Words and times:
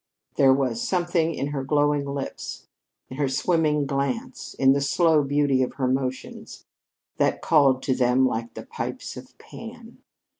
There 0.35 0.51
was 0.51 0.81
something 0.81 1.35
in 1.35 1.49
her 1.49 1.63
glowing 1.63 2.07
lips, 2.07 2.65
in 3.11 3.17
her 3.17 3.29
swimming 3.29 3.85
glance, 3.85 4.55
in 4.55 4.73
the 4.73 4.81
slow 4.81 5.21
beauty 5.21 5.61
of 5.61 5.73
her 5.75 5.87
motions, 5.87 6.65
that 7.17 7.43
called 7.43 7.83
to 7.83 7.93
them 7.93 8.25
like 8.25 8.55
the 8.55 8.65
pipes 8.65 9.15
o' 9.15 9.21
Pan. 9.37 9.99